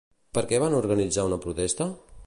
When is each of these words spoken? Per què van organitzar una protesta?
Per 0.37 0.43
què 0.51 0.61
van 0.63 0.77
organitzar 0.79 1.27
una 1.31 1.41
protesta? 1.47 1.91